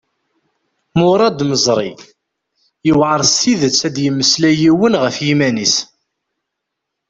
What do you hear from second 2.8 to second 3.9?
Iwεer s tidet